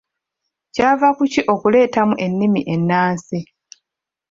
Kyava 0.73 1.07
ku 1.17 1.23
ki 1.33 1.41
okuleetamu 1.53 2.15
ennimi 2.25 2.61
ennansi? 2.73 3.39